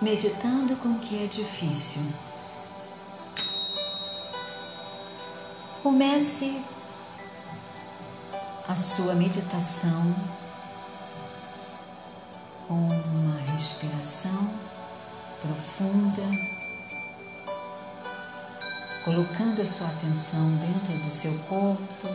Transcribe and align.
meditando 0.00 0.76
com 0.76 0.90
o 0.90 0.98
que 0.98 1.22
é 1.22 1.26
difícil. 1.26 2.02
Comece 5.82 6.62
a 8.66 8.74
sua 8.74 9.14
meditação 9.14 10.14
com 12.66 12.74
uma 12.74 13.40
respiração 13.52 14.48
profunda, 15.42 16.22
colocando 19.04 19.60
a 19.60 19.66
sua 19.66 19.88
atenção 19.88 20.50
dentro 20.56 20.96
do 21.02 21.10
seu 21.10 21.36
corpo 21.40 22.08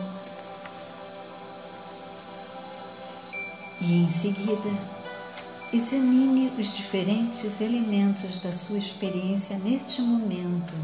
e 3.80 4.02
em 4.04 4.10
seguida 4.10 4.95
Examine 5.72 6.52
os 6.56 6.76
diferentes 6.76 7.60
elementos 7.60 8.38
da 8.38 8.52
sua 8.52 8.78
experiência 8.78 9.58
neste 9.58 10.00
momento. 10.00 10.76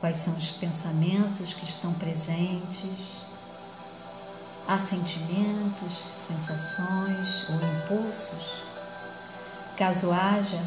Quais 0.00 0.16
são 0.16 0.34
os 0.34 0.50
pensamentos 0.50 1.54
que 1.54 1.64
estão 1.64 1.94
presentes? 1.94 3.18
Há 4.66 4.76
sentimentos, 4.78 5.92
sensações 5.92 7.48
ou 7.48 7.54
impulsos? 7.54 8.64
Caso 9.76 10.10
haja, 10.12 10.60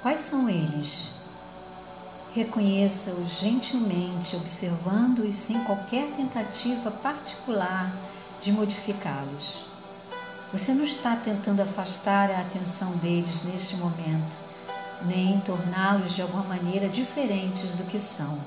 quais 0.00 0.20
são 0.20 0.48
eles? 0.48 1.10
Reconheça-os 2.34 3.38
gentilmente, 3.38 4.34
observando-os 4.34 5.34
sem 5.34 5.62
qualquer 5.64 6.10
tentativa 6.12 6.90
particular 6.90 7.94
de 8.40 8.50
modificá-los. 8.50 9.71
Você 10.52 10.74
não 10.74 10.84
está 10.84 11.16
tentando 11.16 11.62
afastar 11.62 12.30
a 12.30 12.42
atenção 12.42 12.92
deles 12.98 13.42
neste 13.42 13.74
momento, 13.74 14.36
nem 15.00 15.40
torná-los 15.40 16.14
de 16.14 16.20
alguma 16.20 16.44
maneira 16.44 16.90
diferentes 16.90 17.74
do 17.74 17.84
que 17.84 17.98
são. 17.98 18.38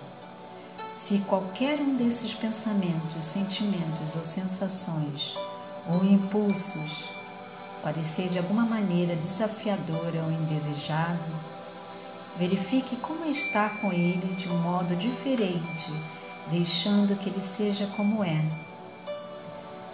Se 0.96 1.18
qualquer 1.28 1.80
um 1.80 1.96
desses 1.96 2.32
pensamentos, 2.32 3.26
sentimentos 3.26 4.16
ou 4.16 4.24
sensações 4.24 5.34
ou 5.88 6.06
impulsos 6.06 7.10
parecer 7.82 8.30
de 8.30 8.38
alguma 8.38 8.66
maneira 8.66 9.16
desafiador 9.16 10.12
ou 10.24 10.32
indesejado, 10.32 11.24
verifique 12.38 12.96
como 12.98 13.26
está 13.26 13.70
com 13.82 13.92
ele 13.92 14.36
de 14.36 14.48
um 14.48 14.62
modo 14.62 14.96
diferente, 14.96 15.92
deixando 16.52 17.16
que 17.16 17.30
ele 17.30 17.42
seja 17.42 17.88
como 17.96 18.24
é 18.24 18.44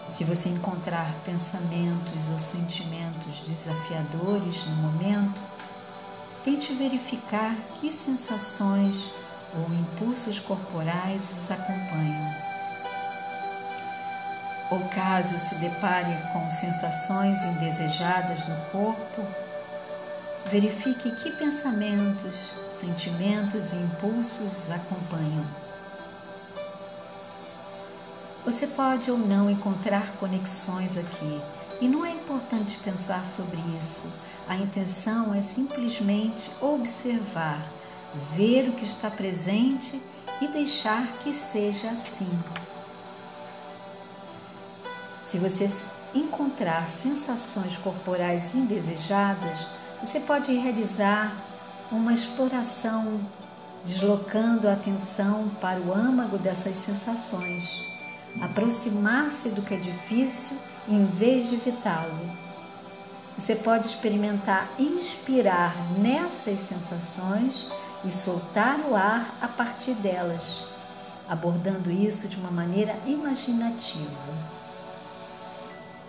se 0.07 0.23
você 0.23 0.49
encontrar 0.49 1.13
pensamentos 1.23 2.27
ou 2.29 2.37
sentimentos 2.37 3.39
desafiadores 3.47 4.65
no 4.65 4.75
momento, 4.75 5.41
tente 6.43 6.73
verificar 6.73 7.55
que 7.79 7.91
sensações 7.91 8.95
ou 9.53 9.73
impulsos 9.73 10.39
corporais 10.39 11.29
os 11.29 11.51
acompanham. 11.51 12.35
Ou 14.71 14.79
caso 14.89 15.37
se 15.37 15.55
depare 15.55 16.15
com 16.31 16.49
sensações 16.49 17.43
indesejadas 17.43 18.47
no 18.47 18.55
corpo, 18.71 19.27
verifique 20.45 21.11
que 21.11 21.31
pensamentos, 21.31 22.35
sentimentos 22.69 23.73
e 23.73 23.77
impulsos 23.77 24.71
acompanham. 24.71 25.70
Você 28.43 28.65
pode 28.65 29.11
ou 29.11 29.19
não 29.19 29.51
encontrar 29.51 30.13
conexões 30.19 30.97
aqui 30.97 31.39
e 31.79 31.87
não 31.87 32.03
é 32.03 32.09
importante 32.09 32.75
pensar 32.79 33.23
sobre 33.27 33.59
isso. 33.79 34.11
A 34.47 34.55
intenção 34.55 35.31
é 35.31 35.41
simplesmente 35.41 36.49
observar, 36.59 37.63
ver 38.35 38.67
o 38.69 38.73
que 38.73 38.83
está 38.83 39.11
presente 39.11 40.01
e 40.41 40.47
deixar 40.47 41.19
que 41.19 41.31
seja 41.31 41.91
assim. 41.91 42.29
Se 45.23 45.37
você 45.37 45.69
encontrar 46.15 46.89
sensações 46.89 47.77
corporais 47.77 48.55
indesejadas, 48.55 49.67
você 50.01 50.19
pode 50.19 50.51
realizar 50.51 51.31
uma 51.91 52.11
exploração 52.11 53.21
deslocando 53.85 54.67
a 54.67 54.73
atenção 54.73 55.49
para 55.61 55.79
o 55.79 55.93
âmago 55.93 56.39
dessas 56.39 56.75
sensações 56.77 57.90
aproximar-se 58.39 59.49
do 59.49 59.61
que 59.61 59.73
é 59.73 59.79
difícil 59.79 60.57
em 60.87 61.05
vez 61.05 61.49
de 61.49 61.55
evitá-lo. 61.55 62.29
Você 63.37 63.55
pode 63.55 63.87
experimentar 63.87 64.69
inspirar 64.77 65.75
nessas 65.97 66.59
sensações 66.59 67.67
e 68.03 68.09
soltar 68.09 68.79
o 68.81 68.95
ar 68.95 69.35
a 69.41 69.47
partir 69.47 69.93
delas, 69.95 70.65
abordando 71.27 71.91
isso 71.91 72.27
de 72.27 72.37
uma 72.37 72.51
maneira 72.51 72.95
imaginativa. 73.05 74.51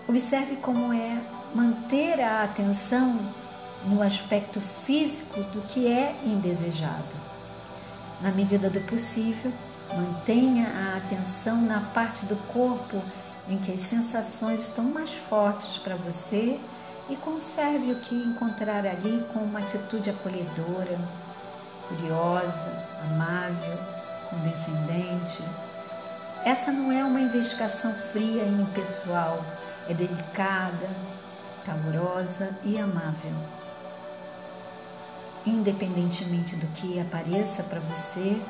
Observe 0.08 0.56
como 0.56 0.92
é 0.92 1.22
manter 1.54 2.20
a 2.20 2.42
atenção 2.42 3.18
no 3.84 4.02
aspecto 4.02 4.60
físico 4.60 5.42
do 5.44 5.62
que 5.62 5.86
é 5.86 6.16
indesejado. 6.24 7.16
Na 8.20 8.30
medida 8.30 8.70
do 8.70 8.80
possível, 8.80 9.52
Mantenha 9.96 10.68
a 10.68 10.96
atenção 10.96 11.60
na 11.60 11.80
parte 11.92 12.24
do 12.24 12.36
corpo 12.52 13.02
em 13.48 13.58
que 13.58 13.72
as 13.72 13.80
sensações 13.80 14.60
estão 14.60 14.84
mais 14.84 15.12
fortes 15.12 15.78
para 15.78 15.96
você 15.96 16.58
e 17.10 17.16
conserve 17.16 17.92
o 17.92 17.96
que 17.96 18.14
encontrar 18.14 18.86
ali 18.86 19.24
com 19.32 19.40
uma 19.40 19.58
atitude 19.58 20.08
acolhedora, 20.08 20.98
curiosa, 21.88 22.86
amável, 23.04 23.78
condescendente. 24.30 25.42
Essa 26.44 26.72
não 26.72 26.90
é 26.90 27.04
uma 27.04 27.20
investigação 27.20 27.92
fria 27.92 28.44
e 28.44 28.62
impessoal, 28.62 29.44
é 29.88 29.94
delicada, 29.94 30.88
calorosa 31.64 32.50
e 32.64 32.78
amável. 32.78 33.32
Independentemente 35.44 36.56
do 36.56 36.66
que 36.68 37.00
apareça 37.00 37.62
para 37.64 37.80
você, 37.80 38.40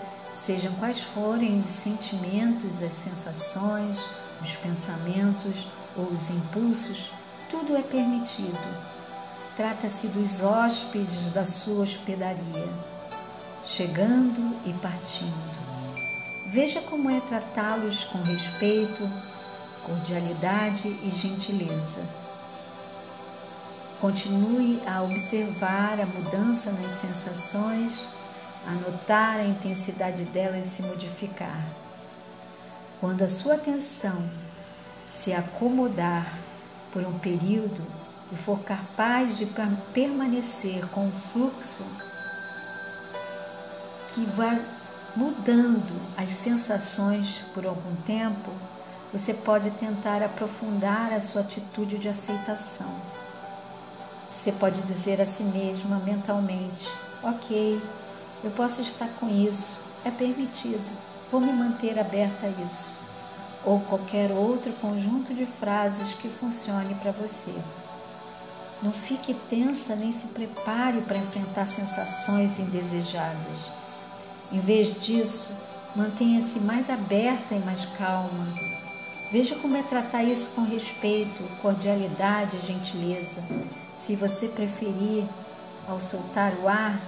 sejam 0.42 0.72
quais 0.74 0.98
forem 0.98 1.60
os 1.60 1.70
sentimentos, 1.70 2.82
as 2.82 2.94
sensações, 2.94 3.96
os 4.42 4.56
pensamentos 4.56 5.68
ou 5.96 6.06
os 6.06 6.30
impulsos, 6.30 7.12
tudo 7.48 7.76
é 7.76 7.82
permitido. 7.82 8.58
Trata-se 9.56 10.08
dos 10.08 10.42
hóspedes 10.42 11.32
da 11.32 11.44
sua 11.46 11.84
hospedaria, 11.84 12.68
chegando 13.64 14.56
e 14.66 14.72
partindo. 14.72 15.62
Veja 16.48 16.80
como 16.80 17.08
é 17.08 17.20
tratá-los 17.20 18.04
com 18.06 18.18
respeito, 18.22 19.08
cordialidade 19.84 20.88
e 20.88 21.10
gentileza. 21.12 22.02
Continue 24.00 24.82
a 24.88 25.02
observar 25.02 26.00
a 26.00 26.06
mudança 26.06 26.72
nas 26.72 26.92
sensações 26.94 28.08
anotar 28.66 29.36
a 29.36 29.44
intensidade 29.44 30.24
delas 30.24 30.66
se 30.66 30.82
modificar. 30.82 31.64
Quando 33.00 33.22
a 33.22 33.28
sua 33.28 33.54
atenção 33.54 34.28
se 35.06 35.32
acomodar 35.32 36.38
por 36.92 37.04
um 37.04 37.18
período 37.18 37.82
e 38.30 38.36
for 38.36 38.60
capaz 38.60 39.36
de 39.36 39.46
permanecer 39.92 40.86
com 40.88 41.08
o 41.08 41.12
fluxo 41.12 41.84
que 44.08 44.24
vai 44.26 44.60
mudando 45.16 46.00
as 46.16 46.30
sensações 46.30 47.40
por 47.52 47.66
algum 47.66 47.94
tempo, 48.06 48.50
você 49.12 49.34
pode 49.34 49.70
tentar 49.72 50.22
aprofundar 50.22 51.12
a 51.12 51.20
sua 51.20 51.42
atitude 51.42 51.98
de 51.98 52.08
aceitação. 52.08 52.90
Você 54.30 54.50
pode 54.52 54.80
dizer 54.82 55.20
a 55.20 55.26
si 55.26 55.42
mesma 55.42 55.98
mentalmente: 55.98 56.88
Ok, 57.22 57.80
eu 58.42 58.50
posso 58.50 58.82
estar 58.82 59.08
com 59.20 59.28
isso, 59.28 59.80
é 60.04 60.10
permitido, 60.10 60.90
vou 61.30 61.40
me 61.40 61.52
manter 61.52 61.98
aberta 61.98 62.46
a 62.46 62.64
isso. 62.64 63.00
Ou 63.64 63.78
qualquer 63.80 64.32
outro 64.32 64.72
conjunto 64.74 65.32
de 65.32 65.46
frases 65.46 66.12
que 66.14 66.28
funcione 66.28 66.94
para 66.96 67.12
você. 67.12 67.54
Não 68.82 68.92
fique 68.92 69.32
tensa 69.48 69.94
nem 69.94 70.10
se 70.10 70.26
prepare 70.26 71.00
para 71.02 71.18
enfrentar 71.18 71.66
sensações 71.66 72.58
indesejadas. 72.58 73.70
Em 74.50 74.58
vez 74.58 75.00
disso, 75.00 75.56
mantenha-se 75.94 76.58
mais 76.58 76.90
aberta 76.90 77.54
e 77.54 77.60
mais 77.60 77.84
calma. 77.96 78.48
Veja 79.30 79.54
como 79.54 79.76
é 79.76 79.82
tratar 79.84 80.24
isso 80.24 80.54
com 80.54 80.62
respeito, 80.62 81.44
cordialidade 81.62 82.56
e 82.56 82.66
gentileza. 82.66 83.42
Se 83.94 84.16
você 84.16 84.48
preferir, 84.48 85.24
ao 85.86 86.00
soltar 86.00 86.54
o 86.54 86.68
ar, 86.68 87.00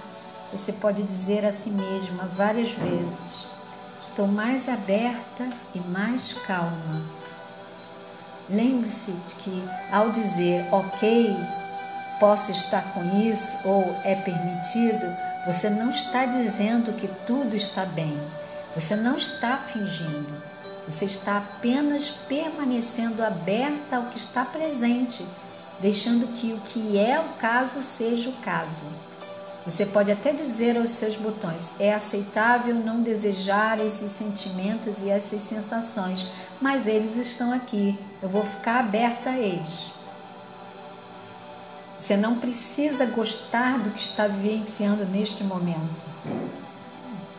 você 0.57 0.71
pode 0.71 1.03
dizer 1.03 1.45
a 1.45 1.51
si 1.51 1.69
mesma 1.69 2.23
várias 2.33 2.71
vezes: 2.71 3.45
Estou 4.05 4.25
mais 4.25 4.69
aberta 4.69 5.49
e 5.73 5.79
mais 5.79 6.33
calma. 6.33 7.03
Lembre-se 8.49 9.11
de 9.11 9.35
que, 9.35 9.63
ao 9.91 10.09
dizer 10.11 10.65
ok, 10.71 11.35
posso 12.19 12.51
estar 12.51 12.93
com 12.93 13.03
isso 13.29 13.57
ou 13.67 13.99
é 14.03 14.15
permitido, 14.15 15.05
você 15.45 15.69
não 15.69 15.89
está 15.89 16.25
dizendo 16.25 16.93
que 16.93 17.07
tudo 17.27 17.55
está 17.55 17.85
bem. 17.85 18.17
Você 18.75 18.95
não 18.95 19.17
está 19.17 19.57
fingindo. 19.57 20.41
Você 20.87 21.05
está 21.05 21.37
apenas 21.37 22.09
permanecendo 22.09 23.23
aberta 23.23 23.97
ao 23.97 24.05
que 24.05 24.17
está 24.17 24.45
presente, 24.45 25.25
deixando 25.79 26.27
que 26.33 26.53
o 26.53 26.59
que 26.61 26.97
é 26.97 27.19
o 27.19 27.39
caso 27.39 27.81
seja 27.81 28.29
o 28.29 28.37
caso. 28.37 28.85
Você 29.65 29.83
pode 29.83 30.11
até 30.11 30.31
dizer 30.31 30.77
aos 30.77 30.91
seus 30.91 31.15
botões: 31.15 31.71
é 31.79 31.93
aceitável 31.93 32.75
não 32.75 33.01
desejar 33.01 33.83
esses 33.83 34.11
sentimentos 34.11 35.01
e 35.01 35.09
essas 35.09 35.41
sensações, 35.41 36.27
mas 36.61 36.85
eles 36.85 37.17
estão 37.17 37.51
aqui. 37.51 37.97
Eu 38.21 38.29
vou 38.29 38.43
ficar 38.43 38.81
aberta 38.81 39.31
a 39.31 39.39
eles. 39.39 39.91
Você 41.97 42.15
não 42.15 42.35
precisa 42.35 43.07
gostar 43.07 43.79
do 43.79 43.89
que 43.89 44.01
está 44.01 44.27
vivenciando 44.27 45.03
neste 45.05 45.43
momento. 45.43 46.05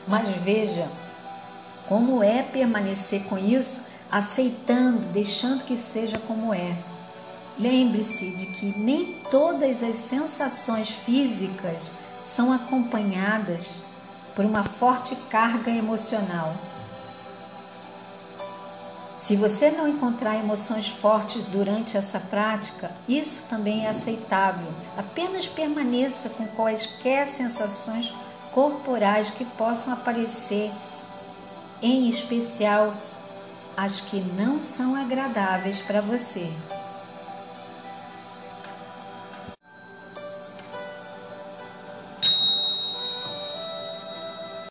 Mas 0.08 0.28
veja 0.28 0.88
como 1.88 2.20
é 2.20 2.42
permanecer 2.42 3.22
com 3.24 3.38
isso, 3.38 3.86
aceitando, 4.10 5.06
deixando 5.08 5.62
que 5.62 5.76
seja 5.76 6.18
como 6.18 6.52
é. 6.52 6.76
Lembre-se 7.56 8.32
de 8.32 8.46
que 8.46 8.76
nem 8.76 9.20
todas 9.30 9.84
as 9.84 9.98
sensações 9.98 10.88
físicas 10.88 11.92
são 12.26 12.52
acompanhadas 12.52 13.70
por 14.34 14.44
uma 14.44 14.64
forte 14.64 15.14
carga 15.30 15.70
emocional. 15.70 16.56
Se 19.16 19.36
você 19.36 19.70
não 19.70 19.88
encontrar 19.88 20.36
emoções 20.36 20.88
fortes 20.88 21.44
durante 21.44 21.96
essa 21.96 22.18
prática, 22.18 22.90
isso 23.08 23.48
também 23.48 23.86
é 23.86 23.90
aceitável. 23.90 24.70
Apenas 24.98 25.46
permaneça 25.46 26.28
com 26.28 26.46
quaisquer 26.48 27.28
sensações 27.28 28.12
corporais 28.52 29.30
que 29.30 29.44
possam 29.44 29.92
aparecer, 29.92 30.72
em 31.80 32.08
especial 32.08 32.92
as 33.76 34.00
que 34.00 34.20
não 34.20 34.60
são 34.60 34.96
agradáveis 34.96 35.78
para 35.78 36.00
você. 36.00 36.50